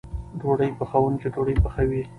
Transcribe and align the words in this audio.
ډوډۍ 0.39 0.69
پخوونکی 0.79 1.27
ډوډۍ 1.33 1.55
پخوي. 1.63 2.01